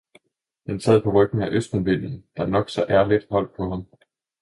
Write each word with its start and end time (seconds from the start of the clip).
Han 0.67 0.79
sad 0.79 1.01
på 1.03 1.11
ryggen 1.11 1.41
af 1.41 1.49
Østenvinden, 1.49 2.23
der 2.37 2.45
nok 2.45 2.69
så 2.69 2.85
ærligt 2.89 3.27
holdt 3.29 3.55
på 3.55 3.69
ham. 3.69 3.87